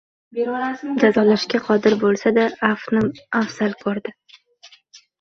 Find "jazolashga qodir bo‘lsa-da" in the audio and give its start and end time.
1.03-2.49